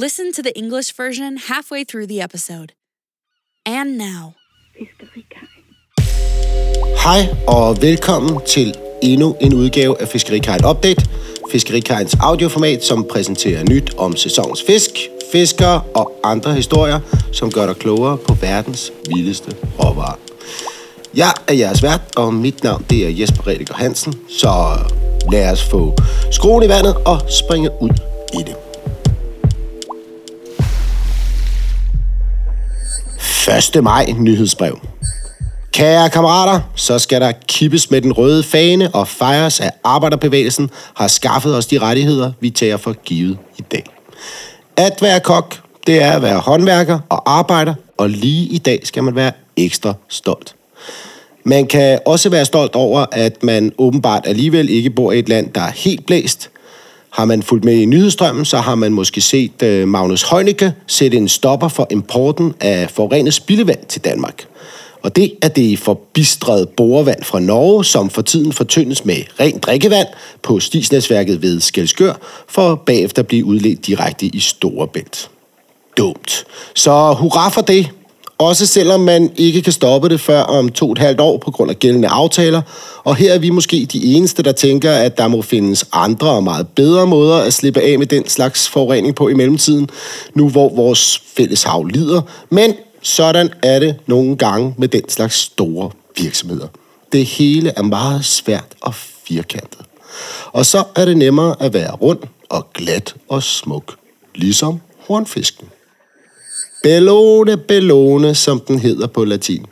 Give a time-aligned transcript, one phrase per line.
[0.00, 2.72] Listen to the English version halfway through the episode.
[3.66, 4.34] And now.
[7.04, 11.06] Hej og velkommen til endnu en udgave af Fiskerikajen Update.
[11.50, 14.90] Fiskerikajens audioformat, som præsenterer nyt om sæsonens fisk,
[15.32, 17.00] fiskere og andre historier,
[17.32, 20.18] som gør dig klogere på verdens vildeste råvarer.
[21.14, 24.78] Jeg er jeres vært, og mit navn det er Jesper Rediger Hansen, så
[25.32, 25.96] lad os få
[26.32, 27.90] skruen i vandet og springe ud
[28.34, 28.67] i det.
[33.56, 33.84] 1.
[33.84, 34.78] maj nyhedsbrev.
[35.72, 41.08] Kære kammerater, så skal der kippes med den røde fane og fejres, at arbejderbevægelsen har
[41.08, 43.84] skaffet os de rettigheder, vi tager for givet i dag.
[44.76, 49.04] At være kok, det er at være håndværker og arbejder, og lige i dag skal
[49.04, 50.54] man være ekstra stolt.
[51.44, 55.52] Man kan også være stolt over, at man åbenbart alligevel ikke bor i et land,
[55.52, 56.50] der er helt blæst.
[57.10, 61.16] Har man fulgt med i nyhedsstrømmen, så har man måske set øh, Magnus Heunicke sætte
[61.16, 64.46] en stopper for importen af forurenet spildevand til Danmark.
[65.02, 70.08] Og det er det forbistrede borevand fra Norge, som for tiden fortyndes med rent drikkevand
[70.42, 72.12] på stisnæsværket ved Skelskør,
[72.48, 75.30] for bagefter blive udledt direkte i Storebælt.
[75.96, 76.44] Dumt.
[76.74, 77.90] Så hurra for det.
[78.38, 81.50] Også selvom man ikke kan stoppe det før om to og et halvt år på
[81.50, 82.62] grund af gældende aftaler.
[83.04, 86.44] Og her er vi måske de eneste, der tænker, at der må findes andre og
[86.44, 89.88] meget bedre måder at slippe af med den slags forurening på i mellemtiden,
[90.34, 92.22] nu hvor vores fælles hav lider.
[92.50, 96.66] Men sådan er det nogle gange med den slags store virksomheder.
[97.12, 98.94] Det hele er meget svært og
[99.28, 99.80] firkantet.
[100.52, 103.94] Og så er det nemmere at være rund og glat og smuk,
[104.34, 105.68] ligesom hornfisken.
[106.82, 109.66] Bellone, bellone, som den hedder på latin.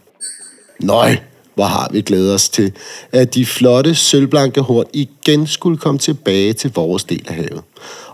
[0.81, 1.17] Nøj,
[1.55, 2.73] hvor har vi glædet os til,
[3.12, 7.62] at de flotte sølvblanke horn igen skulle komme tilbage til vores del af havet.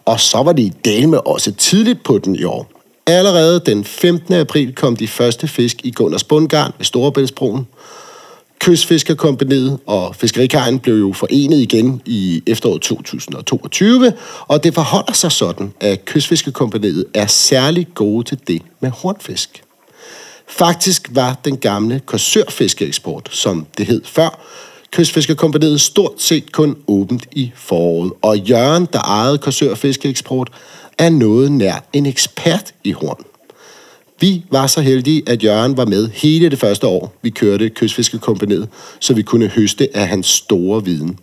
[0.04, 2.70] Og så var de i Dalme med også tidligt på den i år.
[3.06, 4.34] Allerede den 15.
[4.34, 7.66] april kom de første fisk i Gunners Bundgarn ved Storebæltsbroen.
[8.62, 15.72] Kystfiskerkompaniet og Fiskerikajen blev jo forenet igen i efteråret 2022, og det forholder sig sådan,
[15.80, 19.62] at Kystfiskerkompaniet er særlig gode til det med hornfisk.
[20.48, 24.40] Faktisk var den gamle korsørfiskeeksport, som det hed før,
[24.90, 30.50] Kystfiskerkompaniet stort set kun åbent i foråret, og Jørgen, der ejede korsørfiskeeksport,
[30.98, 33.24] er noget nær en ekspert i horn.
[34.22, 38.68] Vi var så heldige, at Jørgen var med hele det første år, vi kørte kystfiskekompaniet,
[39.00, 41.18] så vi kunne høste af hans store viden.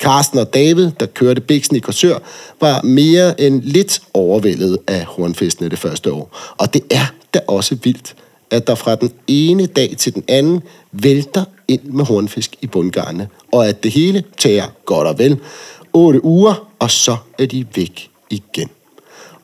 [0.00, 2.18] Carsten og David, der kørte Biksen i Korsør,
[2.60, 6.36] var mere end lidt overvældet af hornfiskene det første år.
[6.58, 8.16] Og det er da også vildt,
[8.50, 10.60] at der fra den ene dag til den anden
[10.92, 15.38] vælter ind med hornfisk i bundgarne, og at det hele tager godt og vel
[15.92, 18.68] 8 uger, og så er de væk igen.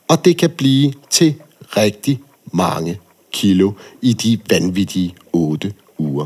[0.07, 1.33] Og det kan blive til
[1.77, 2.19] rigtig
[2.55, 2.99] mange
[3.31, 3.71] kilo
[4.01, 6.25] i de vanvittige 8 uger.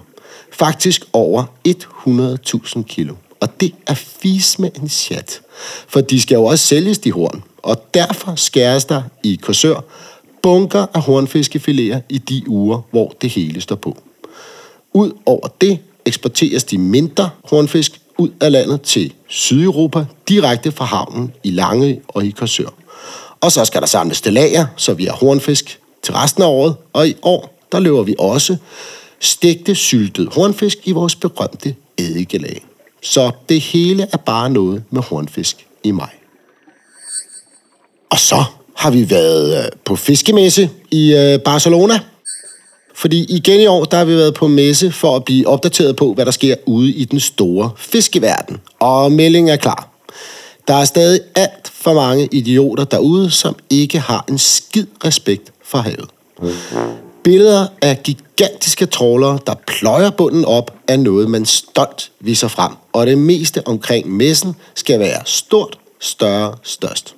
[0.52, 3.16] Faktisk over 100.000 kilo.
[3.40, 5.42] Og det er fis med en chat.
[5.88, 7.44] For de skal jo også sælges, de horn.
[7.58, 9.82] Og derfor skæres der i Korsør
[10.42, 13.98] bunker af hornfiskefiléer i de uger, hvor det hele står på.
[14.94, 21.34] Ud over det eksporteres de mindre hornfisk ud af landet til Sydeuropa, direkte fra havnen
[21.44, 22.70] i Lange og i Korsør.
[23.42, 26.76] Og så skal der samles til lager, så vi har hornfisk til resten af året.
[26.94, 28.58] Og i år, der løber vi også
[29.20, 32.66] stegte syltet hornfisk i vores berømte eddikelag.
[33.02, 36.10] Så det hele er bare noget med hornfisk i maj.
[38.10, 38.44] Og så
[38.76, 42.00] har vi været øh, på fiskemesse i øh, Barcelona.
[42.96, 46.14] Fordi igen i år, der har vi været på messe for at blive opdateret på,
[46.14, 48.58] hvad der sker ude i den store fiskeverden.
[48.80, 49.90] Og meldingen er klar.
[50.68, 55.82] Der er stadig alt for mange idioter derude, som ikke har en skid respekt fra
[55.82, 56.10] havet.
[57.24, 62.72] Billeder af gigantiske trålere, der pløjer bunden op, er noget, man stolt viser frem.
[62.94, 67.16] Og det meste omkring messen skal være stort, større, størst.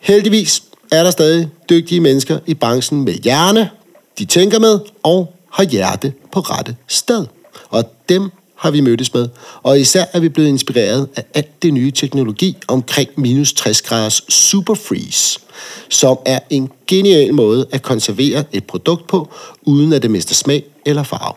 [0.00, 3.70] Heldigvis er der stadig dygtige mennesker i branchen med hjerne,
[4.18, 7.26] de tænker med og har hjerte på rette sted.
[7.70, 9.28] Og dem har vi mødtes med,
[9.62, 14.24] og især er vi blevet inspireret af alt det nye teknologi omkring minus 60 graders
[14.28, 15.40] superfreeze,
[15.88, 20.64] som er en genial måde at konservere et produkt på, uden at det mister smag
[20.86, 21.34] eller farve.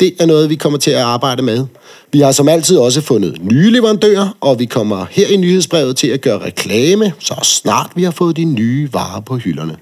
[0.00, 1.66] Det er noget, vi kommer til at arbejde med.
[2.12, 6.08] Vi har som altid også fundet nye leverandører, og vi kommer her i nyhedsbrevet til
[6.08, 9.76] at gøre reklame, så snart vi har fået de nye varer på hylderne.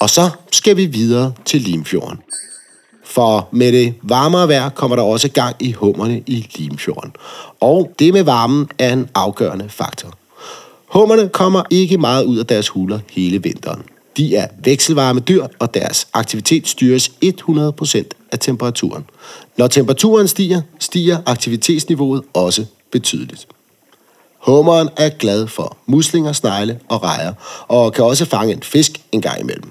[0.00, 2.18] Og så skal vi videre til Limfjorden.
[3.18, 7.12] For med det varmere vejr kommer der også gang i hummerne i Limfjorden.
[7.60, 10.14] Og det med varmen er en afgørende faktor.
[10.86, 13.82] Hummerne kommer ikke meget ud af deres huler hele vinteren.
[14.16, 19.04] De er vekselvarme dyr, og deres aktivitet styres 100% af temperaturen.
[19.56, 23.48] Når temperaturen stiger, stiger aktivitetsniveauet også betydeligt.
[24.38, 27.32] Hummeren er glad for muslinger, snegle og rejer,
[27.68, 29.70] og kan også fange en fisk en gang imellem.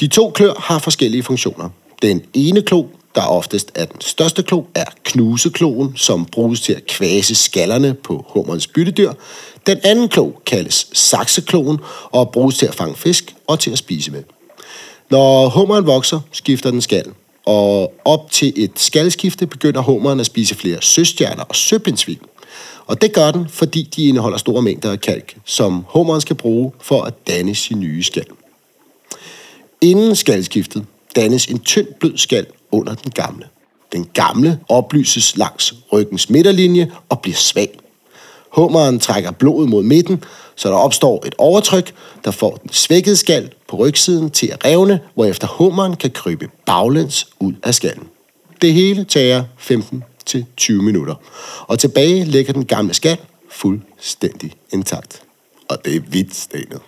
[0.00, 1.68] De to klør har forskellige funktioner.
[2.02, 6.86] Den ene klo, der oftest er den største klo, er knusekloen, som bruges til at
[6.86, 9.12] kvase skallerne på hummerens byttedyr.
[9.66, 11.78] Den anden klo kaldes saksekloen
[12.10, 14.22] og bruges til at fange fisk og til at spise med.
[15.10, 17.04] Når hummeren vokser, skifter den skal,
[17.44, 22.18] og op til et skalskifte begynder hummeren at spise flere søstjerner og søpindsvin.
[22.86, 26.72] Og det gør den, fordi de indeholder store mængder af kalk, som hummeren skal bruge
[26.80, 28.26] for at danne sin nye skal.
[29.80, 30.84] Inden skalskiftet
[31.16, 33.46] dannes en tynd blød skal under den gamle.
[33.92, 37.78] Den gamle oplyses langs ryggens midterlinje og bliver svag.
[38.50, 40.24] Hummeren trækker blodet mod midten,
[40.56, 45.00] så der opstår et overtryk, der får den svækkede skal på rygsiden til at revne,
[45.14, 48.08] hvorefter hummeren kan krybe baglæns ud af skallen.
[48.62, 51.14] Det hele tager 15 til 20 minutter,
[51.66, 53.18] og tilbage ligger den gamle skal
[53.50, 55.22] fuldstændig intakt.
[55.68, 56.80] Og det er vidt stenet.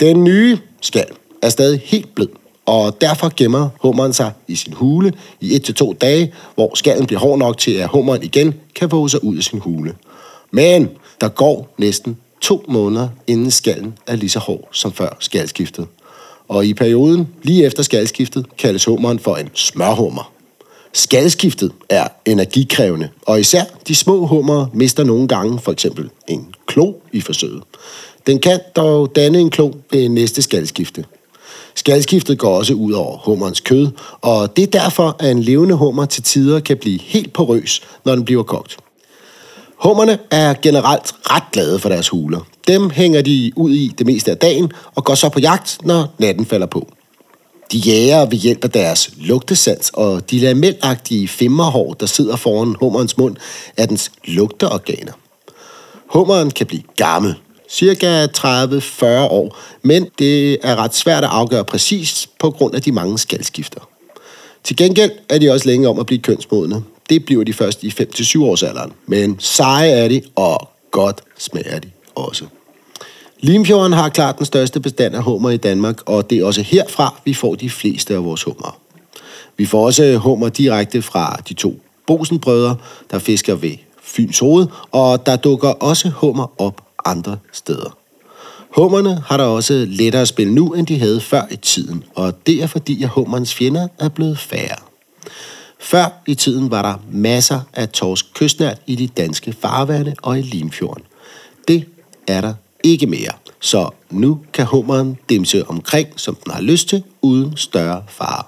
[0.00, 1.06] Den nye skal
[1.42, 2.28] er stadig helt blød,
[2.68, 7.38] og derfor gemmer hummeren sig i sin hule i 1-2 dage, hvor skallen bliver hård
[7.38, 9.94] nok til, at hummeren igen kan våge sig ud af sin hule.
[10.50, 10.88] Men
[11.20, 15.86] der går næsten to måneder, inden skallen er lige så hård som før skalskiftet.
[16.48, 20.32] Og i perioden lige efter skalskiftet kaldes hummeren for en smørhummer.
[20.92, 26.92] Skalskiftet er energikrævende, og især de små hummer mister nogle gange for eksempel en klo
[27.12, 27.62] i forsøget.
[28.26, 31.04] Den kan dog danne en klo ved næste skalskifte.
[31.74, 33.88] Skalskiftet går også ud over hummerens kød,
[34.20, 38.14] og det er derfor, at en levende hummer til tider kan blive helt porøs, når
[38.14, 38.76] den bliver kogt.
[39.76, 42.40] Hummerne er generelt ret glade for deres huler.
[42.66, 46.14] Dem hænger de ud i det meste af dagen og går så på jagt, når
[46.18, 46.88] natten falder på.
[47.72, 53.16] De jager ved hjælp af deres lugtesans og de lamelagtige femmerhår, der sidder foran hummerens
[53.16, 53.36] mund,
[53.76, 55.12] er dens lugteorganer.
[56.06, 57.34] Hummeren kan blive gammel,
[57.70, 62.92] cirka 30-40 år, men det er ret svært at afgøre præcist på grund af de
[62.92, 63.80] mange skalskifter.
[64.64, 66.82] Til gengæld er de også længe om at blive kønsmodne.
[67.08, 68.92] Det bliver de først i 5-7 års alderen.
[69.06, 72.44] Men seje er de, og godt smager de også.
[73.40, 77.20] Limfjorden har klart den største bestand af hummer i Danmark, og det er også herfra,
[77.24, 78.78] vi får de fleste af vores hummer.
[79.56, 82.76] Vi får også hummer direkte fra de to Bosenbrødre,
[83.10, 87.96] der fisker ved Fyns Hoved, og der dukker også hummer op andre steder.
[88.76, 92.46] Hummerne har der også lettere at spille nu, end de havde før i tiden, og
[92.46, 94.76] det er fordi, at hummerens fjender er blevet færre.
[95.80, 100.42] Før i tiden var der masser af torsk kystnært i de danske farvande og i
[100.42, 101.04] Limfjorden.
[101.68, 101.84] Det
[102.28, 102.54] er der
[102.84, 108.02] ikke mere, så nu kan hummeren dimse omkring, som den har lyst til, uden større
[108.08, 108.44] fare.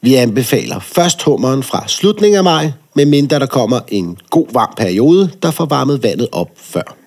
[0.00, 5.30] Vi anbefaler først hummeren fra slutningen af maj, medmindre der kommer en god varm periode,
[5.42, 7.01] der får varmet vandet op før.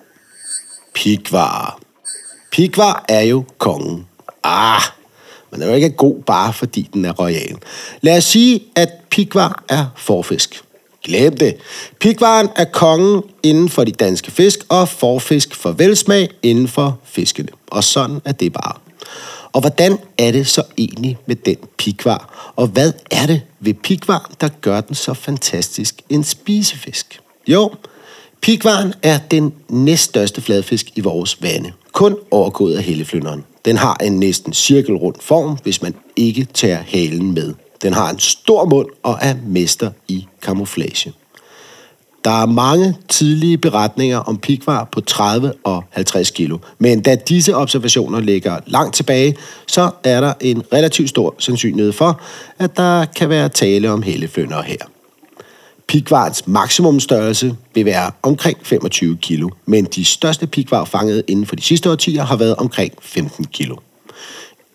[0.96, 1.78] Pikvar.
[2.52, 4.06] Pikvar er jo kongen.
[4.42, 4.82] Ah,
[5.50, 7.56] men den er jo ikke god bare fordi den er royal.
[8.00, 10.62] Lad os sige, at pikvar er forfisk.
[11.04, 11.56] Glem det.
[12.00, 17.48] Pikvaren er kongen inden for de danske fisk, og forfisk for velsmag inden for fiskene.
[17.66, 18.72] Og sådan er det bare.
[19.52, 22.52] Og hvordan er det så egentlig med den pikvar?
[22.56, 27.20] Og hvad er det ved pikvar, der gør den så fantastisk en spisefisk?
[27.48, 27.70] Jo,
[28.46, 31.72] Pikvaren er den næststørste fladfisk i vores vande.
[31.92, 33.44] Kun overgået af helleflynderen.
[33.64, 37.54] Den har en næsten cirkelrund form, hvis man ikke tager halen med.
[37.82, 41.12] Den har en stor mund og er mester i kamuflage.
[42.24, 47.56] Der er mange tidlige beretninger om pikvar på 30 og 50 kilo, men da disse
[47.56, 49.36] observationer ligger langt tilbage,
[49.66, 52.20] så er der en relativt stor sandsynlighed for,
[52.58, 54.95] at der kan være tale om helleflyndere her.
[55.88, 61.62] Pikvarens maksimumstørrelse vil være omkring 25 kilo, men de største pikvar fanget inden for de
[61.62, 63.76] sidste årtier har været omkring 15 kilo.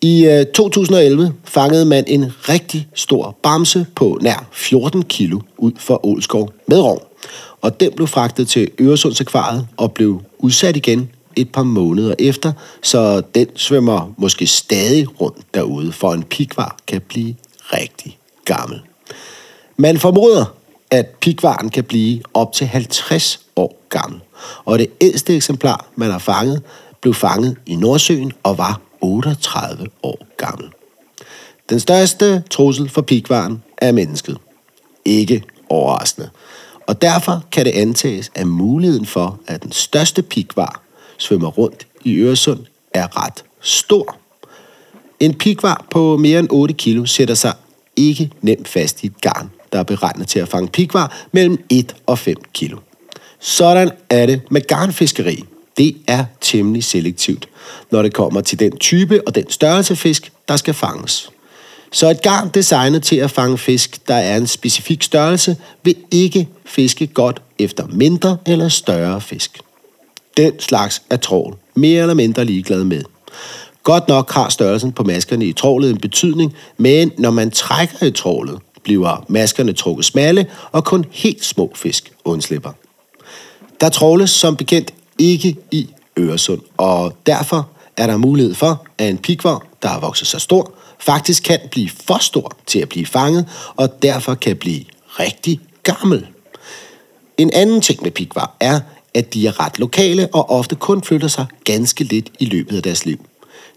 [0.00, 6.06] I øh, 2011 fangede man en rigtig stor bamse på nær 14 kilo ud for
[6.06, 7.12] Ålskov med rov.
[7.60, 12.52] Og den blev fragtet til Øresundsakvariet og blev udsat igen et par måneder efter,
[12.82, 17.34] så den svømmer måske stadig rundt derude, for en pikvar kan blive
[17.72, 18.80] rigtig gammel.
[19.76, 20.44] Man formoder,
[20.92, 24.20] at pikvaren kan blive op til 50 år gammel.
[24.64, 26.62] Og det ældste eksemplar, man har fanget,
[27.00, 30.68] blev fanget i Nordsøen og var 38 år gammel.
[31.70, 34.38] Den største trussel for pikvaren er mennesket.
[35.04, 36.30] Ikke overraskende.
[36.86, 40.82] Og derfor kan det antages, at muligheden for, at den største pikvar
[41.18, 42.60] svømmer rundt i Øresund,
[42.94, 44.16] er ret stor.
[45.20, 47.54] En pikvar på mere end 8 kilo sætter sig
[47.96, 51.96] ikke nemt fast i et garn, der er beregnet til at fange pikvar mellem 1
[52.06, 52.78] og 5 kilo.
[53.40, 55.44] Sådan er det med garnfiskeri.
[55.76, 57.48] Det er temmelig selektivt,
[57.90, 61.30] når det kommer til den type og den størrelse fisk, der skal fanges.
[61.92, 66.48] Så et garn designet til at fange fisk, der er en specifik størrelse, vil ikke
[66.64, 69.60] fiske godt efter mindre eller større fisk.
[70.36, 73.02] Den slags er trål mere eller mindre ligeglad med.
[73.82, 78.10] Godt nok har størrelsen på maskerne i trålet en betydning, men når man trækker i
[78.10, 82.72] trålet, bliver maskerne trukket smalle, og kun helt små fisk undslipper.
[83.80, 89.18] Der tråles som bekendt ikke i Øresund, og derfor er der mulighed for, at en
[89.18, 93.48] pikvar, der har vokset sig stor, faktisk kan blive for stor til at blive fanget,
[93.76, 96.26] og derfor kan blive rigtig gammel.
[97.38, 98.80] En anden ting med pikvar er,
[99.14, 102.82] at de er ret lokale og ofte kun flytter sig ganske lidt i løbet af
[102.82, 103.24] deres liv.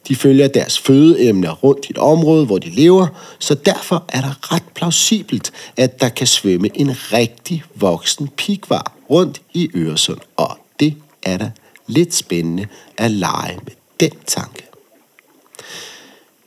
[0.07, 3.07] De følger deres fødeemner rundt i et område, hvor de lever,
[3.39, 9.41] så derfor er der ret plausibelt, at der kan svømme en rigtig voksen pikvar rundt
[9.53, 10.19] i Øresund.
[10.37, 10.93] Og det
[11.23, 11.51] er da
[11.87, 14.65] lidt spændende at lege med den tanke.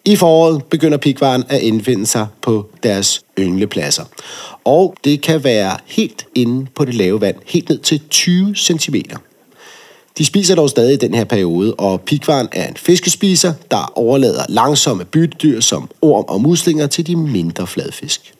[0.04, 4.04] I foråret begynder pikvaren at indfinde sig på deres ynglepladser.
[4.64, 8.94] Og det kan være helt inde på det lave vand, helt ned til 20 cm.
[10.18, 14.44] De spiser dog stadig i den her periode, og pikvaren er en fiskespiser, der overlader
[14.48, 18.34] langsomme byttedyr som orm og muslinger til de mindre fladfisk.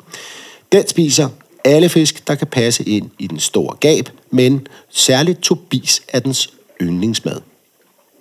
[0.72, 1.28] Den spiser
[1.64, 6.50] alle fisk, der kan passe ind i den store gab, men særligt tobis er dens
[6.82, 7.40] yndlingsmad.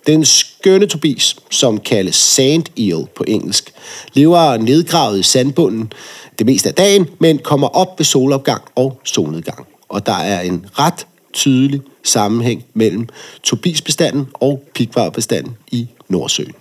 [0.06, 3.72] Den skønne tobis, som kaldes sand eel på engelsk,
[4.14, 5.92] lever nedgravet i sandbunden
[6.38, 9.66] det meste af dagen, men kommer op ved solopgang og solnedgang.
[9.88, 13.08] Og der er en ret tydelig sammenhæng mellem
[13.42, 16.54] tobisbestanden og pigvarbestanden i Nordsøen.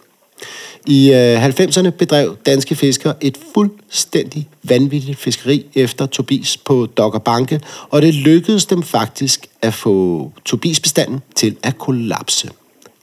[0.86, 8.02] I øh, 90'erne bedrev danske fiskere et fuldstændig vanvittigt fiskeri efter Tobis på Dokkerbanke, og
[8.02, 12.50] det lykkedes dem faktisk at få Tobisbestanden til at kollapse.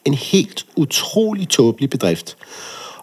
[0.05, 2.37] En helt utrolig tåbelig bedrift.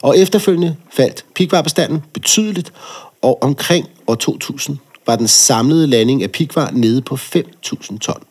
[0.02, 2.74] Og efterfølgende faldt pikvarbestanden betydeligt,
[3.22, 4.78] og omkring år 2000
[5.08, 8.24] var den samlede landing af pikvar nede på 5.000 ton.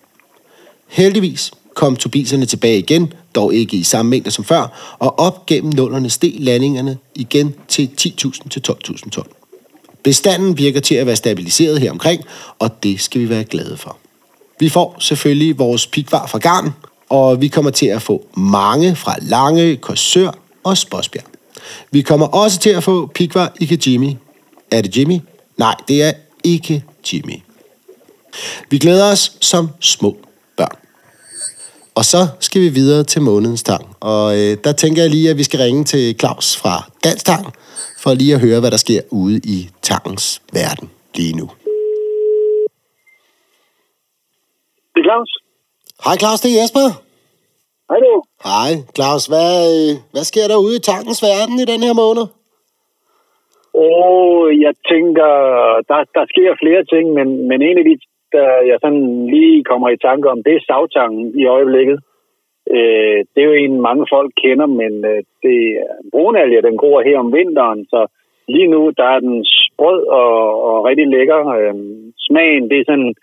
[0.90, 5.72] Heldigvis kom tobiserne tilbage igen, dog ikke i samme mængde som før, og op gennem
[5.72, 9.26] nullerne steg landingerne igen til 10.000 til 12.000 ton.
[10.02, 12.24] Bestanden virker til at være stabiliseret her omkring,
[12.58, 13.96] og det skal vi være glade for.
[14.60, 16.70] Vi får selvfølgelig vores pikvar fra garn,
[17.08, 20.30] og vi kommer til at få mange fra Lange, Korsør
[20.64, 21.24] og Sposbjerg.
[21.90, 24.16] Vi kommer også til at få pikvar i Kajimi.
[24.70, 25.20] Er det Jimmy?
[25.56, 26.12] Nej, det er
[26.44, 27.36] ikke Jimmy.
[28.70, 30.16] Vi glæder os som små.
[31.98, 33.84] Og så skal vi videre til månedens tang.
[34.00, 37.46] Og øh, der tænker jeg lige, at vi skal ringe til Claus fra Dansk Tang,
[38.02, 41.46] for lige at høre, hvad der sker ude i tangens verden lige nu.
[44.94, 45.30] Det er Claus.
[46.04, 46.86] Hej Claus, det er Jesper.
[47.90, 48.12] Hej du.
[48.48, 52.26] Hej Claus, hvad, øh, hvad sker der ude i tankens verden i den her måned?
[53.88, 54.24] Og
[54.64, 55.30] jeg tænker,
[55.90, 57.94] der, der sker flere ting, men, men en af de,
[58.32, 61.98] der jeg sådan lige kommer i tanke om, det er savtangen i øjeblikket.
[62.76, 65.58] Øh, det er jo en, mange folk kender, men øh, det
[66.12, 68.06] brunalje, den gror her om vinteren, så
[68.48, 71.40] lige nu, der er den sprød og, og rigtig lækker.
[71.58, 71.74] Øh,
[72.18, 73.14] smagen, det er sådan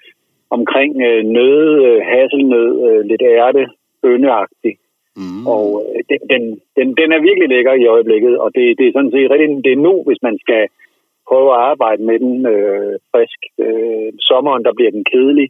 [0.49, 3.63] omkring øh, nød, øh, hasselnød, øh, lidt ærte,
[4.01, 4.73] bønneagtig.
[5.17, 5.43] Mm.
[5.53, 6.43] Og øh, den, den,
[6.77, 9.71] den, den er virkelig lækker i øjeblikket, og det, det er sådan set rigtig, det
[9.73, 10.67] er nu, hvis man skal
[11.27, 13.39] prøve at arbejde med den øh, frisk.
[13.65, 15.48] Øh, sommeren, der bliver den kedelig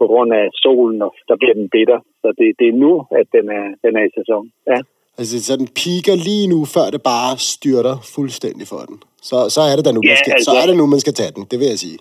[0.00, 1.98] på grund af solen, og der bliver den bitter.
[2.22, 4.44] Så det, det er nu, at den er, den er i sæson.
[4.72, 4.78] Ja.
[5.18, 8.96] Altså, så den piker lige nu, før det bare styrter fuldstændig for den.
[9.28, 11.02] Så, så er det da nu, ja, man skal, altså, så er det nu, man
[11.04, 11.98] skal tage den, det vil jeg sige.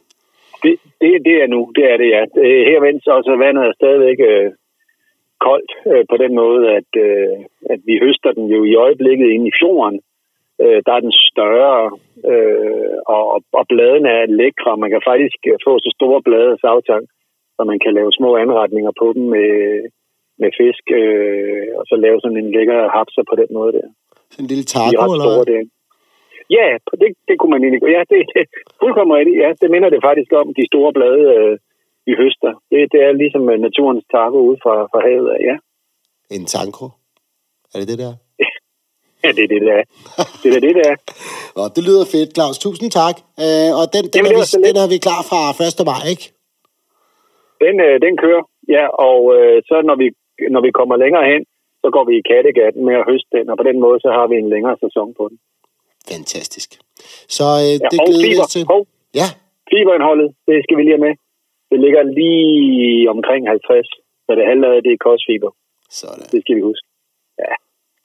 [0.63, 2.21] Det, det, det er nu, det er det, ja.
[2.69, 4.47] Her vens også vandet er stadigvæk øh,
[5.45, 7.33] koldt øh, på den måde, at, øh,
[7.73, 9.99] at vi høster den jo i øjeblikket inde i fjorden.
[10.63, 11.77] Øh, der er den større,
[12.31, 13.23] øh, og,
[13.59, 14.81] og bladene er lækre.
[14.83, 17.03] Man kan faktisk få så store blade af savtang,
[17.55, 19.51] så man kan lave små anretninger på dem med,
[20.41, 23.87] med fisk, øh, og så lave sådan en lækker hapser på den måde der.
[24.31, 25.61] Sådan en lille taco, eller store, det.
[26.57, 26.67] Ja,
[27.01, 27.81] det, det kunne man egentlig...
[27.95, 28.45] Ja, det er
[28.81, 29.37] fuldkommen rigtigt.
[29.43, 31.53] Ja, det minder det faktisk om, de store blade, øh,
[32.07, 32.51] vi høster.
[32.71, 35.55] Det, det er ligesom naturens taco ude fra, fra havet ja.
[36.35, 36.85] En tanko?
[37.73, 38.13] Er det det der?
[39.27, 39.79] Ja, det er det, der.
[40.43, 40.91] Det er det, der.
[41.57, 42.57] Nå, det lyder fedt, Claus.
[42.65, 43.15] Tusind tak.
[43.43, 45.39] Øh, og den, den, Jamen, er vi, den er vi klar fra
[45.81, 45.85] 1.
[45.91, 46.25] maj, ikke?
[47.63, 48.43] Den, øh, den kører,
[48.75, 50.07] ja, og øh, så når vi,
[50.55, 51.41] når vi kommer længere hen,
[51.81, 54.25] så går vi i Kattegat med at høste den, og på den måde, så har
[54.31, 55.37] vi en længere sæson på den.
[56.11, 56.69] Fantastisk.
[57.37, 58.63] Så øh, Ja, det og glæder vi os til.
[58.73, 58.81] Hov,
[59.19, 59.27] Ja,
[59.71, 61.15] fiberindholdet, det skal vi lige have med.
[61.71, 63.87] Det ligger lige omkring 50,
[64.25, 65.51] så det halve af det er kostfiber.
[66.01, 66.25] sådan.
[66.33, 66.85] Det skal vi huske.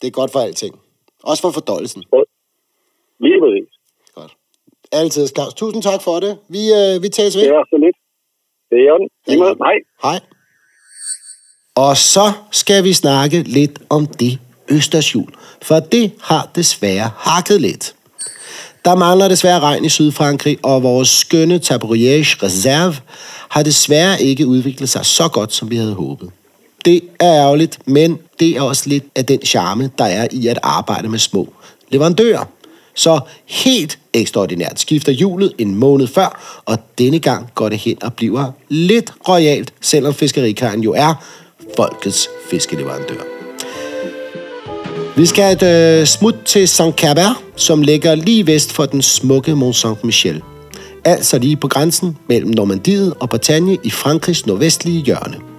[0.01, 0.75] Det er godt for alting.
[1.23, 2.03] Også for fordøjelsen.
[3.25, 3.69] Lige præcis.
[4.15, 4.33] Godt.
[4.93, 5.55] Altid, Claus.
[5.55, 6.39] Tusind tak for det.
[6.49, 7.43] Vi, øh, vi tages ved.
[7.43, 7.97] Det er så lidt.
[8.71, 9.57] Det er måde.
[9.67, 9.77] Hej.
[10.03, 10.21] Hej.
[11.75, 14.39] Og så skal vi snakke lidt om det
[14.71, 17.95] Østershjul, for det har desværre hakket lidt.
[18.85, 22.95] Der mangler desværre regn i Sydfrankrig, og vores skønne Tabriage Reserve
[23.51, 26.33] har desværre ikke udviklet sig så godt, som vi havde håbet.
[26.85, 30.59] Det er ærgerligt, men det er også lidt af den charme, der er i at
[30.63, 31.53] arbejde med små
[31.89, 32.45] leverandører.
[32.95, 38.15] Så helt ekstraordinært skifter hjulet en måned før, og denne gang går det hen og
[38.15, 41.25] bliver lidt royalt, selvom fiskerikaren jo er
[41.77, 43.23] folkets fiskeleverandør.
[45.17, 49.77] Vi skal et øh, smut til Saint-Cabert, som ligger lige vest for den smukke Mont
[49.85, 50.41] Saint-Michel.
[51.05, 55.52] Altså lige på grænsen mellem Normandiet og Bretagne i Frankrigs nordvestlige hjørne.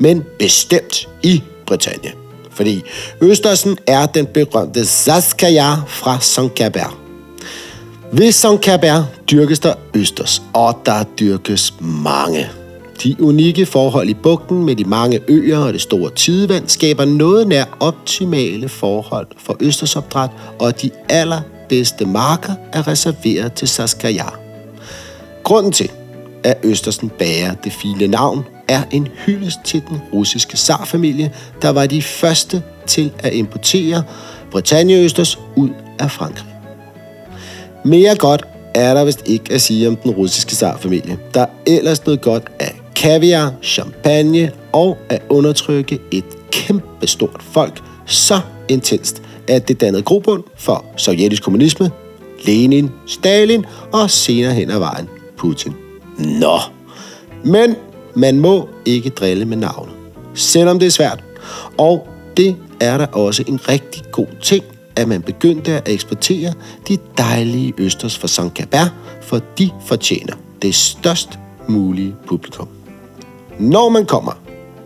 [0.00, 2.12] Men bestemt i Bretagne.
[2.50, 2.82] Fordi
[3.20, 6.94] Østersen er den berømte Zascaja fra Saint-Cabert.
[8.12, 12.50] Ved Saint-Cabert dyrkes der østers, og der dyrkes mange.
[13.02, 17.48] De unikke forhold i bugten med de mange øer og det store tidevand skaber noget
[17.48, 24.26] nær optimale forhold for østersopdræt, og de allerbedste marker er reserveret til Saskaya.
[25.44, 25.90] Grunden til,
[26.48, 31.86] at Østersen bærer det fine navn, er en hyldest til den russiske zarfamilie, der var
[31.86, 34.02] de første til at importere
[34.50, 36.46] Britannia-østers ud af Frankrig.
[37.84, 42.20] Mere godt er der vist ikke at sige om den russiske zarfamilie, der ellers noget
[42.20, 50.02] godt af kaviar, champagne og at undertrykke et kæmpestort folk så intenst, at det dannede
[50.02, 51.90] grobund for sovjetisk kommunisme,
[52.46, 55.87] Lenin, Stalin og senere hen ad vejen Putin.
[56.18, 56.58] Nå,
[57.44, 57.76] men
[58.14, 59.92] man må ikke drille med navne,
[60.34, 61.24] selvom det er svært.
[61.78, 64.64] Og det er der også en rigtig god ting,
[64.96, 66.52] at man begyndte at eksportere
[66.88, 68.54] de dejlige østers fra St.
[68.54, 72.68] Cabert, for de fortjener det størst mulige publikum.
[73.58, 74.32] Når man kommer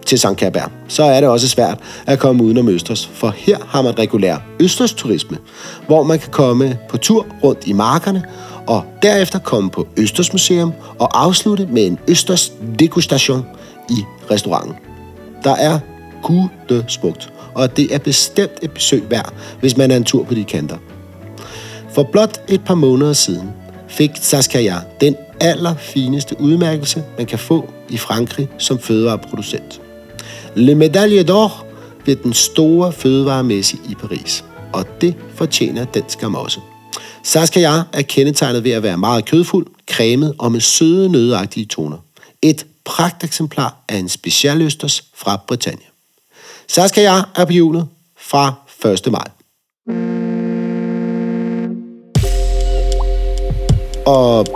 [0.07, 0.27] til St.
[0.37, 4.37] Cabert, så er det også svært at komme udenom Østers, for her har man regulær
[4.61, 5.39] Østers turisme,
[5.87, 8.25] hvor man kan komme på tur rundt i markerne,
[8.67, 13.47] og derefter komme på Østers Museum og afslutte med en Østers degustation
[13.91, 14.75] i restauranten.
[15.45, 15.79] Der er
[16.23, 20.35] gude smukt, og det er bestemt et besøg værd, hvis man er en tur på
[20.35, 20.77] de kanter.
[21.93, 23.51] For blot et par måneder siden
[23.89, 29.81] fik Saskia den allerfineste udmærkelse, man kan få i Frankrig som fødevareproducent.
[30.55, 31.65] Le Médaille d'Or
[32.07, 36.61] ved den store fødevaremesse i Paris, og det fortjener den skam også.
[37.23, 41.97] Saskia er kendetegnet ved at være meget kødfuld, cremet og med søde nødagtige toner.
[42.43, 45.83] Et pragteksemplar af en specialøsters fra Bretagne.
[46.69, 47.87] Saskia er på hjulet
[48.19, 48.55] fra
[48.85, 49.13] 1.
[49.13, 49.31] maj.
[54.07, 54.47] Og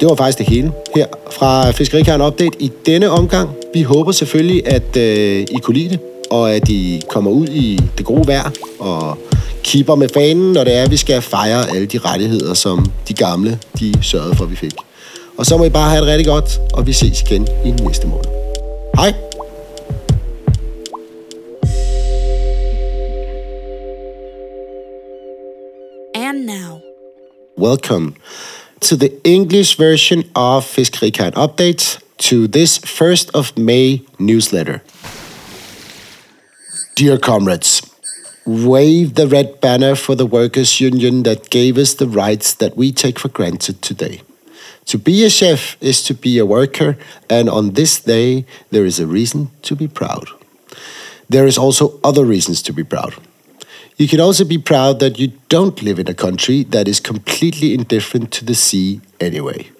[0.00, 3.50] det var faktisk det hele her fra Fiskerikaren Update i denne omgang.
[3.74, 7.80] Vi håber selvfølgelig, at øh, I kunne lide det, og at I kommer ud i
[7.98, 9.18] det gode vejr og
[9.68, 13.14] kipper med fanen, når det er, at vi skal fejre alle de rettigheder, som de
[13.14, 14.72] gamle de sørgede for, at vi fik.
[15.38, 18.06] Og så må I bare have det rigtig godt, og vi ses igen i næste
[18.06, 18.24] måned.
[18.96, 19.12] Hej!
[26.14, 26.80] And now,
[27.58, 28.14] Welcome
[28.80, 34.78] to the English version of Fiskerikaren Update to this 1st of May newsletter.
[36.98, 37.82] Dear comrades,
[38.48, 42.90] wave the red banner for the workers' union that gave us the rights that we
[42.90, 44.22] take for granted today.
[44.86, 46.96] To be a chef is to be a worker,
[47.28, 50.28] and on this day, there is a reason to be proud.
[51.28, 53.14] There is also other reasons to be proud.
[53.98, 57.74] You can also be proud that you don't live in a country that is completely
[57.74, 59.70] indifferent to the sea anyway.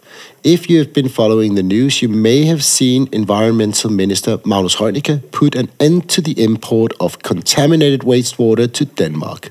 [0.45, 5.31] If you have been following the news, you may have seen Environmental Minister Magnus Heunicke
[5.31, 9.51] put an end to the import of contaminated wastewater to Denmark.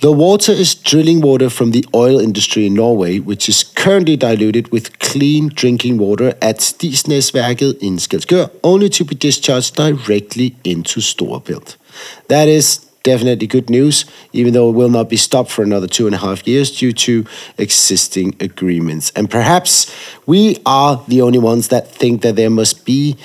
[0.00, 4.70] The water is drilling water from the oil industry in Norway, which is currently diluted
[4.70, 11.76] with clean drinking water at Stisnesværket in Skelskør, only to be discharged directly into Storebælt.
[12.28, 16.06] That is definitely good news, even though it will not be stopped for another two
[16.06, 17.24] and a half years due to
[17.56, 19.10] existing agreements.
[19.16, 19.72] And perhaps
[20.26, 23.16] we are the only ones that think that there must be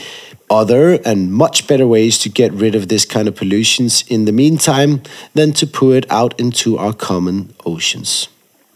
[0.50, 4.32] other and much better ways to get rid of this kind of pollutions in the
[4.32, 5.02] meantime
[5.34, 8.30] than to pour it out into our common oceans.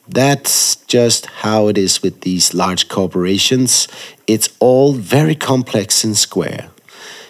[0.09, 3.87] That's just how it is with these large corporations.
[4.25, 6.69] It's all very complex and square.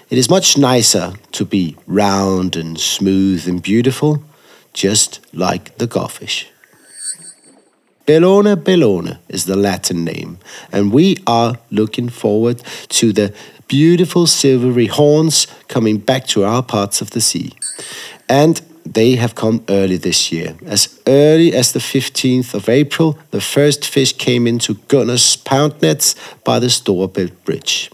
[0.10, 4.24] It is much nicer to be round and smooth and beautiful,
[4.72, 6.46] just like the garfish.
[8.06, 10.38] Bellona bellona is the Latin name,
[10.72, 13.34] and we are looking forward to the
[13.67, 17.52] beautiful silvery horns coming back to our parts of the sea.
[18.30, 20.56] And they have come early this year.
[20.65, 26.15] As early as the 15th of April, the first fish came into Gunners pound nets
[26.46, 27.91] by the Storebælt Bridge.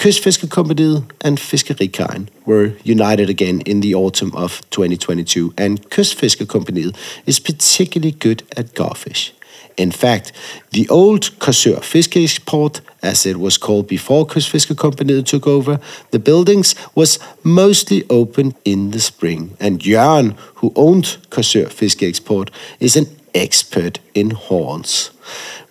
[0.00, 8.12] Kystfiskerkompaniet and Fiskerikajen were united again in the autumn of 2022, and Kystfiskerkompaniet is particularly
[8.12, 9.32] good at garfish.
[9.76, 10.32] In fact,
[10.70, 15.78] the old Korsør Fiskeeksport, as it was called before Kystfiskerkompaniet took over,
[16.12, 19.54] the buildings was mostly open in the spring.
[19.60, 22.48] And Jørgen, who owned Korsør Fiskeeksport,
[22.80, 25.10] is an expert in horns.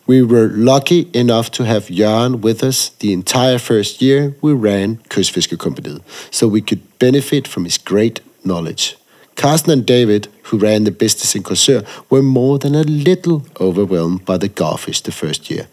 [0.10, 4.98] We were lucky enough to have Jan with us the entire first year we ran
[5.08, 8.98] Kystfiskerkompaniet, so we could benefit from his great knowledge.
[9.36, 14.26] Carsten and David, who ran the business in Korsør, were more than a little overwhelmed
[14.26, 15.68] by the garfish the first year.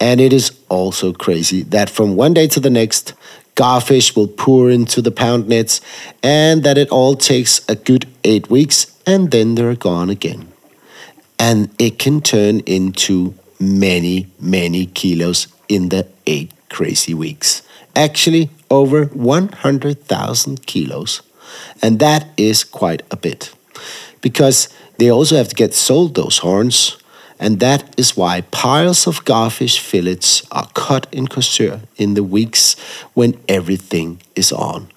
[0.00, 3.12] And it is also crazy that from one day to the next,
[3.54, 5.82] garfish will pour into the pound nets,
[6.22, 10.48] and that it all takes a good eight weeks, and then they're gone again.
[11.38, 17.62] And it can turn into many, many kilos in the eight crazy weeks.
[17.96, 21.22] Actually, over 100,000 kilos.
[21.82, 23.52] And that is quite a bit.
[24.20, 26.96] Because they also have to get sold, those horns.
[27.38, 32.76] And that is why piles of garfish fillets are cut in Korsør in the weeks
[33.14, 34.88] when everything is on.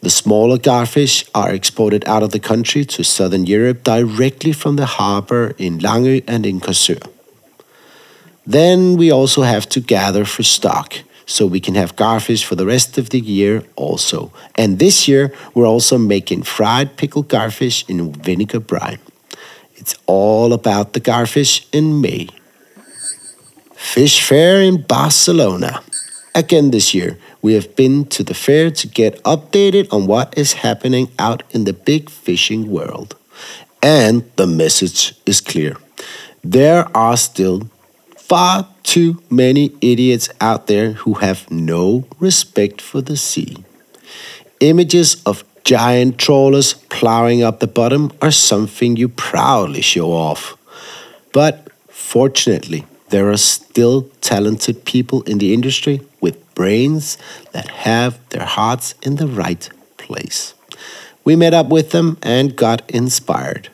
[0.00, 4.86] The smaller garfish are exported out of the country to southern Europe directly from the
[4.86, 7.15] harbor in Langø and in Korsør.
[8.46, 10.94] Then we also have to gather for stock
[11.26, 14.30] so we can have garfish for the rest of the year also.
[14.54, 19.00] And this year we're also making fried pickled garfish in vinegar brine.
[19.74, 22.28] It's all about the garfish in May.
[23.74, 25.82] Fish Fair in Barcelona.
[26.34, 30.54] Again this year, we have been to the fair to get updated on what is
[30.54, 33.16] happening out in the big fishing world.
[33.82, 35.76] And the message is clear.
[36.42, 37.68] There are still
[38.28, 43.64] far too many idiots out there who have no respect for the sea.
[44.58, 50.56] Images of giant trawlers plowing up the bottom are something you proudly show off.
[51.32, 57.18] But fortunately, there are still talented people in the industry with brains
[57.52, 60.54] that have their hearts in the right place.
[61.24, 63.68] We met up with them and got inspired.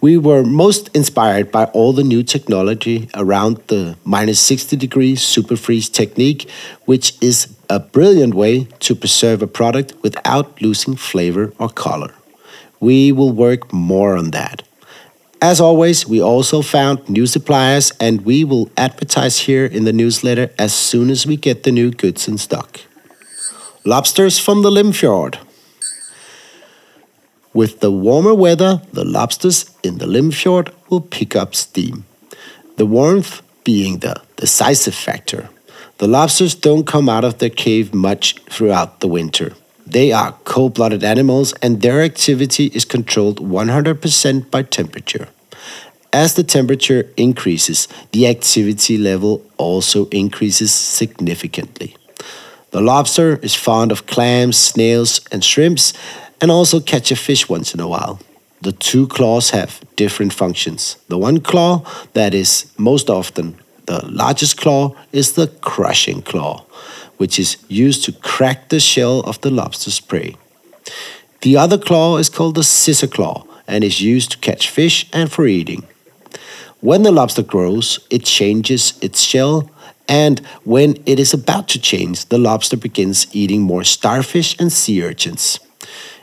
[0.00, 5.56] We were most inspired by all the new technology around the minus 60 degrees super
[5.56, 6.48] freeze technique,
[6.84, 12.14] which is a brilliant way to preserve a product without losing flavor or color.
[12.80, 14.62] We will work more on that.
[15.40, 20.50] As always, we also found new suppliers and we will advertise here in the newsletter
[20.56, 22.80] as soon as we get the new goods in stock.
[23.84, 25.38] Lobsters from the Limfjord.
[27.54, 32.06] With the warmer weather, the lobsters in the Limfjord will pick up steam.
[32.76, 35.50] The warmth being the decisive factor.
[35.98, 39.52] The lobsters don't come out of their cave much throughout the winter.
[39.86, 45.28] They are cold blooded animals and their activity is controlled 100% by temperature.
[46.10, 51.96] As the temperature increases, the activity level also increases significantly.
[52.70, 55.92] The lobster is fond of clams, snails, and shrimps,
[56.42, 58.18] and also catch a fish once in a while.
[58.60, 60.96] The two claws have different functions.
[61.08, 66.64] The one claw that is most often the largest claw is the crushing claw,
[67.16, 70.36] which is used to crack the shell of the lobster's prey.
[71.40, 75.30] The other claw is called the scissor claw and is used to catch fish and
[75.30, 75.86] for eating.
[76.80, 79.70] When the lobster grows, it changes its shell,
[80.08, 85.02] and when it is about to change, the lobster begins eating more starfish and sea
[85.02, 85.60] urchins.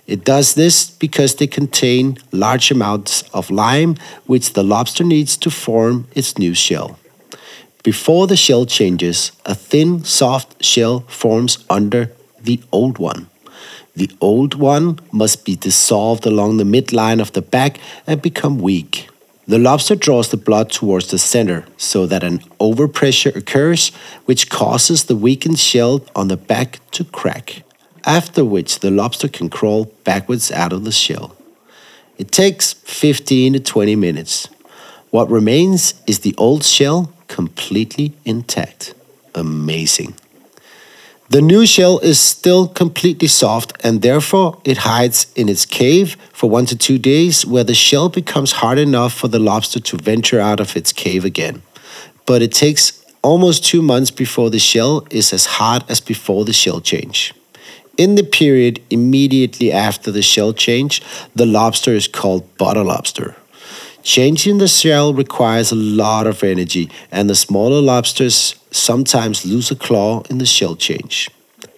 [0.10, 3.96] It does this because they contain large amounts of lime,
[4.26, 6.98] which the lobster needs to form its new shell.
[7.84, 13.30] Before the shell changes, a thin, soft shell forms under the old one.
[13.96, 19.10] The old one must be dissolved along the midline of the back and become weak.
[19.48, 23.90] The lobster draws the blood towards the center so that an overpressure occurs,
[24.26, 27.62] which causes the weakened shell on the back to crack,
[28.10, 31.38] after which the lobster can crawl backwards out of the shell.
[32.18, 34.50] It takes 15 to 20 minutes.
[35.12, 38.96] What remains is the old shell completely intact.
[39.36, 40.16] Amazing.
[41.30, 46.50] The new shell is still completely soft and therefore it hides in its cave for
[46.50, 50.40] one to two days where the shell becomes hard enough for the lobster to venture
[50.40, 51.62] out of its cave again.
[52.26, 56.54] But it takes almost two months before the shell is as hard as before the
[56.54, 57.36] shell change.
[58.00, 61.02] In the period immediately after the shell change,
[61.36, 63.36] the lobster is called butter lobster.
[64.04, 69.76] Changing the shell requires a lot of energy, and the smaller lobsters sometimes lose a
[69.76, 71.30] claw in the shell change.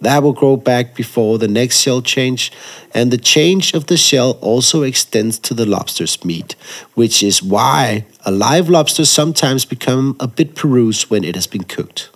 [0.01, 2.51] That will grow back before the next shell change,
[2.93, 6.53] and the change of the shell also extends to the lobster's meat,
[6.93, 11.63] which is why a live lobster sometimes become a bit porous when it has been
[11.63, 12.11] cooked.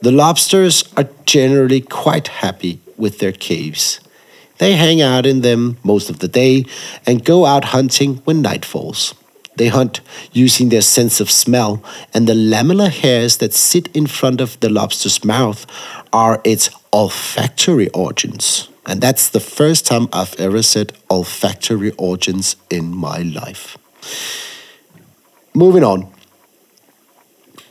[0.00, 4.00] The lobsters are generally quite happy with their caves.
[4.58, 6.66] They hang out in them most of the day
[7.06, 9.14] and go out hunting when night falls.
[9.56, 10.00] They hunt
[10.32, 14.68] using their sense of smell, and the lamellar hairs that sit in front of the
[14.68, 15.64] lobster's mouth
[16.12, 18.68] are its olfactory organs.
[18.86, 23.78] And that's the first time I've ever said olfactory organs in my life.
[25.54, 26.12] Moving on.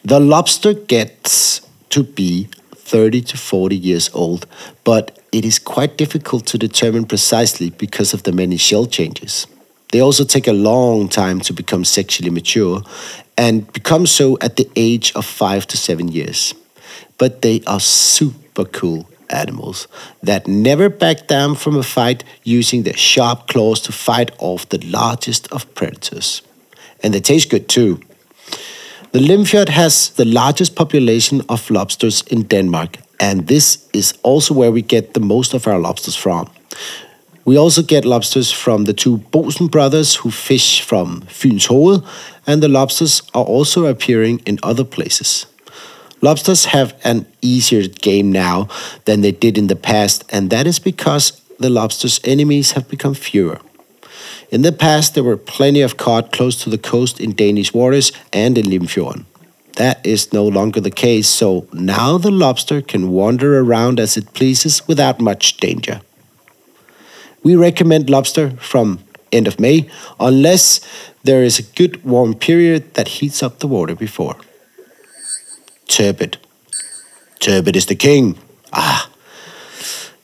[0.06, 1.62] The lobster gets
[1.94, 4.46] to be 30 to 40 years old,
[4.84, 9.48] but it is quite difficult to determine precisely because of the many shell changes.
[9.92, 12.82] They also take a long time to become sexually mature
[13.38, 16.56] and become so at the age of five to seven years.
[17.20, 19.88] But they are super cool animals
[20.24, 24.84] that never back down from a fight using their sharp claws to fight off the
[24.86, 26.42] largest of predators.
[27.04, 28.00] And they taste good too.
[29.14, 34.72] The Limfjord has the largest population of lobsters in Denmark, and this is also where
[34.72, 36.50] we get the most of our lobsters from.
[37.46, 42.04] We also get lobsters from the two Bosen brothers who fish from Fyns Hoved,
[42.48, 45.46] and the lobsters are also appearing in other places.
[46.22, 48.68] Lobsters have an easier game now
[49.06, 53.14] than they did in the past, and that is because the lobster's enemies have become
[53.14, 53.60] fewer.
[54.54, 58.12] In the past, there were plenty of cod close to the coast in Danish waters
[58.32, 59.26] and in Limfjorden.
[59.78, 64.36] That is no longer the case, so now the lobster can wander around as it
[64.36, 66.02] pleases without much danger.
[67.42, 69.00] We recommend lobster from
[69.32, 69.90] end of May
[70.20, 70.82] unless
[71.24, 74.36] there is a good warm period that heats up the water before.
[75.88, 76.38] Turbot.
[77.40, 78.38] Turbot is the king.
[78.72, 79.10] Ah,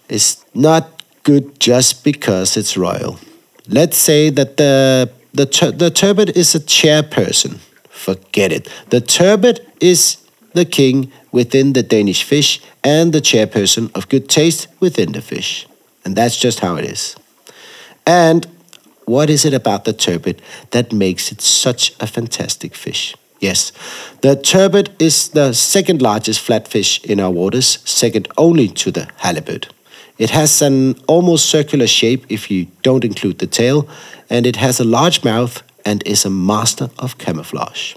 [0.08, 3.18] it's not good just because it's royal.
[3.70, 7.60] Let's say that the the, tur the turbot is a chairperson.
[7.90, 8.68] Forget it.
[8.90, 10.18] The turbot is
[10.54, 15.68] the king within the Danish fish and the chairperson of good taste within the fish.
[16.04, 17.16] And that's just how it is.
[18.08, 18.48] And
[19.06, 23.16] what is it about the turbot that makes it such a fantastic fish?
[23.40, 23.72] Yes,
[24.22, 29.72] the turbot is the second largest flatfish in our waters, second only to the halibut.
[30.20, 33.88] It has an almost circular shape if you don't include the tail,
[34.30, 37.96] and it has a large mouth and is a master of camouflage.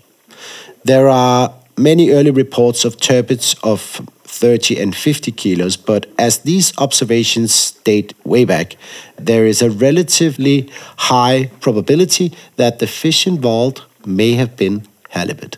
[0.84, 3.80] There are many early reports of turbots of
[4.22, 8.76] 30 and 50 kilos, but as these observations date way back,
[9.16, 15.56] there is a relatively high probability that the fish involved may have been halibut.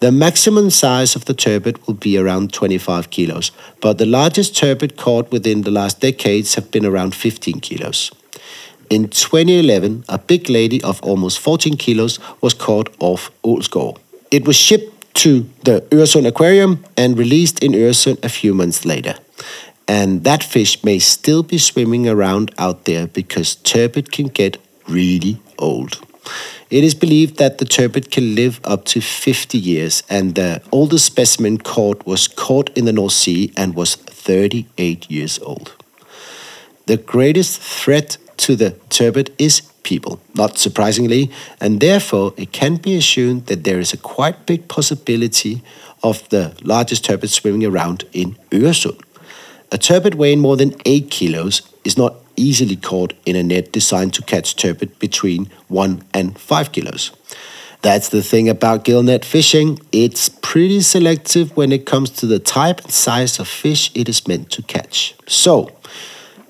[0.00, 4.96] The maximum size of the turbot will be around 25 kilos, but the largest turbot
[4.96, 8.12] caught within the last decades have been around 15 kilos.
[8.90, 13.98] In 2011, a big lady of almost 14 kilos was caught off Ålsgård.
[14.30, 19.16] It was shipped to the Øresund Aquarium and released in Øresund a few months later.
[19.88, 25.40] And that fish may still be swimming around out there because turbot can get really
[25.58, 25.98] old.
[26.70, 31.06] It is believed that the turbot can live up to 50 years, and the oldest
[31.06, 35.72] specimen caught was caught in the North Sea and was 38 years old.
[36.84, 42.96] The greatest threat to the turbot is people, not surprisingly, and therefore it can be
[42.96, 45.62] assumed that there is a quite big possibility
[46.02, 49.00] of the largest turbot swimming around in Øresund.
[49.72, 54.14] A turbot weighing more than 8 kilos is not easily caught in a net designed
[54.14, 57.10] to catch turbot between 1 and 5 kilos.
[57.82, 59.78] That's the thing about gillnet fishing.
[59.92, 64.26] It's pretty selective when it comes to the type and size of fish it is
[64.26, 65.14] meant to catch.
[65.26, 65.70] So,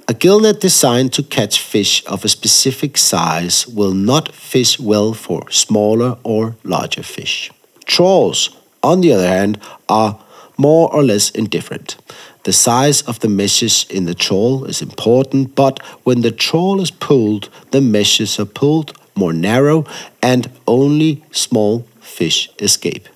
[0.08, 5.50] a gillnet designed to catch fish of a specific size will not fish well for
[5.50, 7.50] smaller or larger fish.
[7.84, 10.18] Trawls, on the other hand, are
[10.56, 11.96] more or less indifferent.
[12.44, 16.90] The size of the meshes in the trawl is important, but when the trawl is
[16.90, 19.84] pulled, the meshes are pulled more narrow
[20.22, 23.08] and only small fish escape.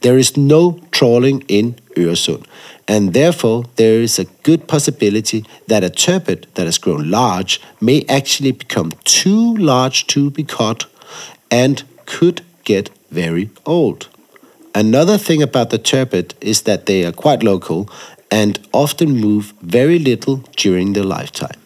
[0.00, 2.46] There is no trawling in Öresund,
[2.88, 8.04] and therefore there is a good possibility that a turbot that has grown large may
[8.08, 10.86] actually become too large to be caught
[11.50, 14.08] and could get very old.
[14.74, 17.90] Another thing about the turbot is that they are quite local
[18.30, 21.60] and often move very little during their lifetime.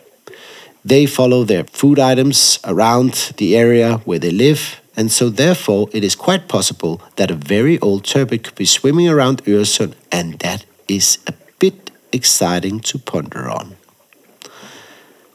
[0.85, 6.05] They follow their food items around the area where they live, and so therefore it
[6.05, 10.67] is quite possible that a very old turbot could be swimming around Öresund, and that
[10.87, 13.77] is a bit exciting to ponder on.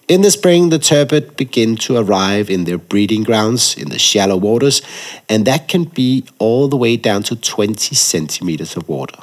[0.08, 4.38] In the spring, the turbot begin to arrive in their breeding grounds in the shallow
[4.38, 4.82] waters,
[5.28, 9.22] and that can be all the way down to 20 centimeters of water.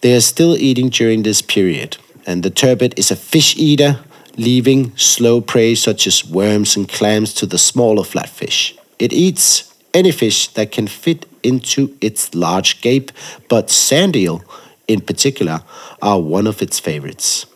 [0.00, 3.98] They are still eating during this period, and the turbot is a fish eater,
[4.36, 8.78] leaving slow prey such as worms and clams to the smaller flatfish.
[9.00, 13.10] It eats any fish that can fit into its large gape,
[13.48, 14.44] but sand eel,
[14.86, 15.62] in particular,
[16.00, 17.46] are one of its favorites.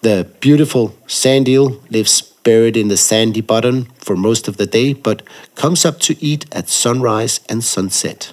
[0.00, 4.94] The beautiful sand eel lives buried in the sandy bottom for most of the day,
[4.94, 5.22] but
[5.54, 8.32] comes up to eat at sunrise and sunset.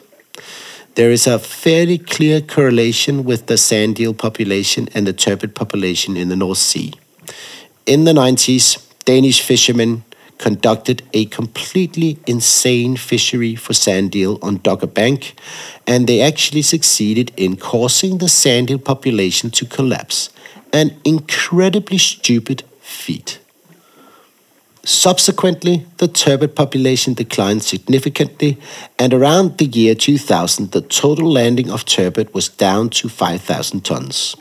[0.95, 6.15] There is a fairly clear correlation with the sand eel population and the turbot population
[6.15, 6.93] in the North Sea.
[7.85, 10.05] In the 90s, Danish fishermen
[10.37, 15.37] conducted a completely insane fishery for sand eel on Dogger Bank,
[15.85, 20.29] and they actually succeeded in causing the sand eel population to collapse.
[20.71, 23.39] An incredibly stupid feat.
[24.87, 28.59] Subsequently, the turbot population declined significantly,
[28.99, 34.35] and around the year 2000, the total landing of turbot was down to 5,000 tons.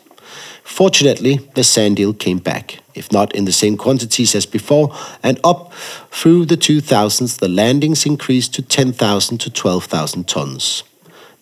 [0.63, 5.41] Fortunately, the sand eel came back, if not in the same quantities as before, and
[5.43, 5.73] up
[6.11, 10.83] through the 2000s, the landings increased to 10,000 to 12,000 tons.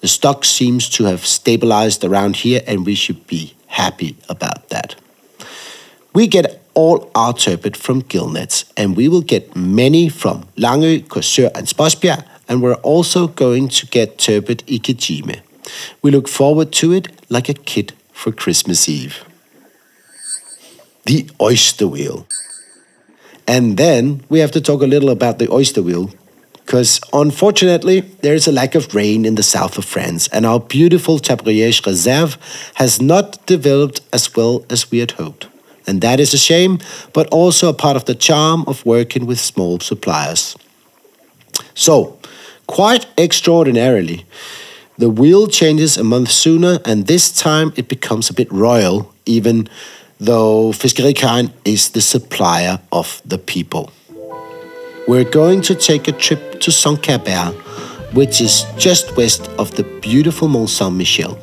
[0.00, 4.94] The stock seems to have stabilized around here, and we should be happy about that.
[6.14, 11.50] We get all our turbot from gillnets, and we will get many from Langø, Korsør,
[11.54, 15.40] and Spodsbjerg, and we're also going to get turbot Ikejime.
[16.02, 19.24] We look forward to it like a kid for Christmas Eve.
[21.04, 22.26] The oyster wheel.
[23.46, 26.10] And then we have to talk a little about the oyster wheel,
[26.52, 30.60] because unfortunately there is a lack of rain in the south of France, and our
[30.60, 32.38] beautiful Tabriège Reserve
[32.74, 35.48] has not developed as well as we had hoped.
[35.86, 36.78] And that is a shame,
[37.12, 40.56] but also a part of the charm of working with small suppliers.
[41.74, 42.18] So,
[42.66, 44.24] quite extraordinarily,
[44.98, 49.68] the wheel changes a month sooner, and this time it becomes a bit royal, even
[50.20, 53.90] though Fiskerikajen is the supplier of the people.
[55.08, 57.54] We're going to take a trip to Saint-Quebert,
[58.14, 61.36] which is just west of the beautiful Mont Saint-Michel.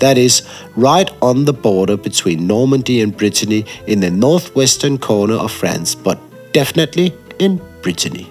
[0.00, 0.42] That is
[0.76, 6.18] right on the border between Normandy and Brittany in the northwestern corner of France, but
[6.52, 8.28] definitely in Brittany.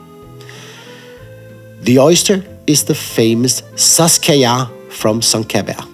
[1.81, 5.92] The oyster is the famous Saskaya from Saint-Quebert.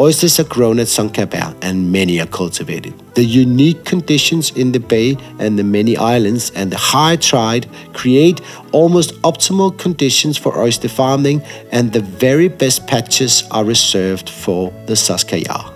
[0.00, 2.94] Oysters are grown at Saint-Quebert and many are cultivated.
[3.14, 8.40] The unique conditions in the bay and the many islands and the high tide create
[8.72, 14.94] almost optimal conditions for oyster farming and the very best patches are reserved for the
[14.94, 15.72] Saskaya.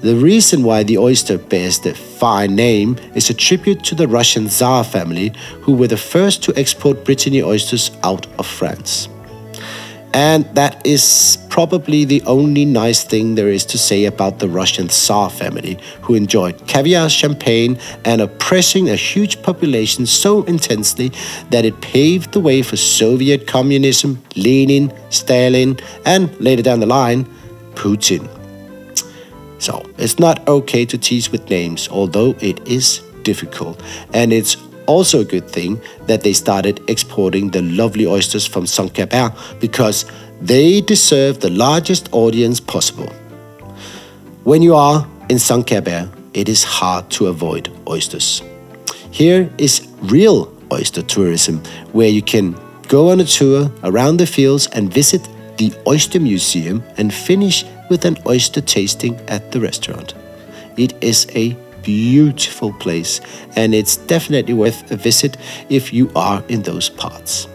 [0.00, 4.48] The reason why the oyster bears the fine name is a tribute to the Russian
[4.48, 9.08] Tsar family who were the first to export Brittany oysters out of France.
[10.14, 14.88] And that is probably the only nice thing there is to say about the Russian
[14.88, 21.12] Tsar family, who enjoyed caviar, champagne, and oppressing a huge population so intensely
[21.50, 27.26] that it paved the way for Soviet communism, Lenin, Stalin, and later down the line,
[27.74, 28.28] Putin.
[29.58, 33.80] So it's not okay to tease with names, although it is difficult.
[34.12, 34.56] And it's
[34.86, 40.04] also a good thing that they started exporting the lovely oysters from Saint-Quebert because
[40.40, 43.12] they deserve the largest audience possible.
[44.44, 48.42] When you are in Saint-Quebert, it is hard to avoid oysters.
[49.10, 51.62] Here is real oyster tourism,
[51.92, 52.56] where you can
[52.88, 55.28] go on a tour around the fields and visit
[55.58, 60.14] the Oyster Museum and finish with an oyster tasting at the restaurant.
[60.76, 63.20] It is a beautiful place
[63.56, 65.36] and it's definitely worth a visit
[65.68, 67.48] if you are in those parts.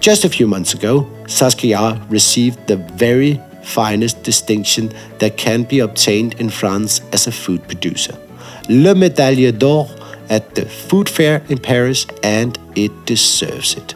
[0.00, 6.34] Just a few months ago, Saskia received the very finest distinction that can be obtained
[6.40, 8.16] in France as a food producer
[8.68, 9.88] Le Médaille d'Or
[10.28, 13.94] at the Food Fair in Paris, and it deserves it.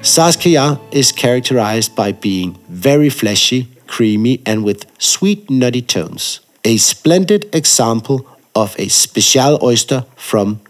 [0.00, 6.40] Saskia is characterized by being very fleshy, creamy, and with sweet nutty tones.
[6.66, 10.60] A splendid example of a special oyster from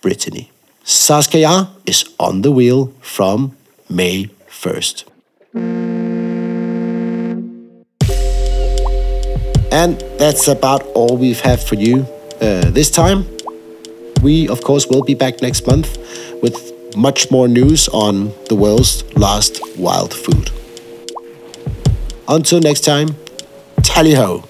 [0.00, 0.52] Brittany.
[0.84, 3.56] Saskia is on the wheel from
[3.88, 5.04] May 1st.
[9.72, 12.06] And that's about all we've had for you
[12.40, 13.26] uh, this time.
[14.22, 15.98] We, of course, will be back next month
[16.42, 20.52] with much more news on the world's last wild food.
[22.28, 23.16] Until next time,
[23.82, 24.44] tally ho!